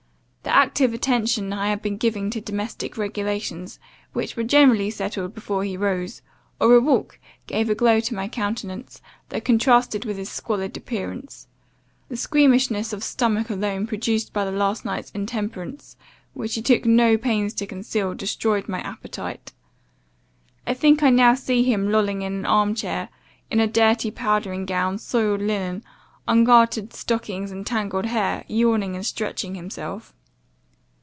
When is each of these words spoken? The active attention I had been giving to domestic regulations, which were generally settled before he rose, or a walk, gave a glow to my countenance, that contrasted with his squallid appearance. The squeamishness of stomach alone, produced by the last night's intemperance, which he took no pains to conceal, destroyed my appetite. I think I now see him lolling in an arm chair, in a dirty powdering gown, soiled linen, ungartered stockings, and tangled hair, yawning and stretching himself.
The 0.43 0.55
active 0.67 0.93
attention 0.93 1.53
I 1.53 1.69
had 1.69 1.81
been 1.81 1.97
giving 1.97 2.29
to 2.31 2.41
domestic 2.41 2.97
regulations, 2.97 3.79
which 4.11 4.35
were 4.35 4.43
generally 4.43 4.89
settled 4.89 5.33
before 5.33 5.63
he 5.63 5.77
rose, 5.77 6.21
or 6.59 6.73
a 6.73 6.81
walk, 6.81 7.19
gave 7.47 7.69
a 7.69 7.75
glow 7.75 7.99
to 8.01 8.13
my 8.15 8.27
countenance, 8.27 9.01
that 9.29 9.45
contrasted 9.45 10.03
with 10.03 10.17
his 10.17 10.29
squallid 10.29 10.75
appearance. 10.75 11.47
The 12.09 12.17
squeamishness 12.17 12.91
of 12.91 13.03
stomach 13.03 13.49
alone, 13.49 13.87
produced 13.87 14.33
by 14.33 14.43
the 14.43 14.51
last 14.51 14.83
night's 14.83 15.09
intemperance, 15.11 15.95
which 16.33 16.55
he 16.55 16.61
took 16.61 16.85
no 16.85 17.17
pains 17.17 17.53
to 17.55 17.65
conceal, 17.67 18.13
destroyed 18.13 18.67
my 18.67 18.81
appetite. 18.81 19.53
I 20.67 20.73
think 20.73 21.01
I 21.01 21.11
now 21.11 21.33
see 21.33 21.63
him 21.63 21.91
lolling 21.91 22.23
in 22.23 22.33
an 22.33 22.45
arm 22.45 22.75
chair, 22.75 23.09
in 23.49 23.59
a 23.59 23.67
dirty 23.67 24.11
powdering 24.11 24.65
gown, 24.65 24.97
soiled 24.97 25.41
linen, 25.41 25.83
ungartered 26.27 26.93
stockings, 26.93 27.51
and 27.51 27.65
tangled 27.65 28.07
hair, 28.07 28.43
yawning 28.47 28.95
and 28.95 29.05
stretching 29.05 29.55
himself. 29.55 30.13